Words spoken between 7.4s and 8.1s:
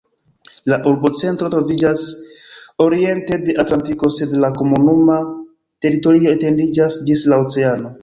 oceano.